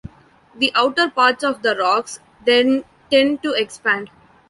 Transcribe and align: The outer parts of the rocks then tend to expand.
The 0.57 0.71
outer 0.73 1.11
parts 1.11 1.43
of 1.43 1.61
the 1.61 1.75
rocks 1.75 2.21
then 2.43 2.85
tend 3.11 3.43
to 3.43 3.51
expand. 3.51 4.09